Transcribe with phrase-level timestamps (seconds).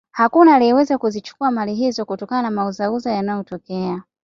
[0.11, 4.03] hakuna aliyeweza kuzichukua mali hizo kutokana na mauzauza yanayotokea